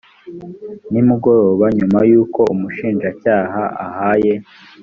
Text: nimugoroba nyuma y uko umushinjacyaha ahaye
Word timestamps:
nimugoroba 0.91 1.65
nyuma 1.77 1.99
y 2.11 2.13
uko 2.21 2.39
umushinjacyaha 2.53 3.63
ahaye 3.85 4.33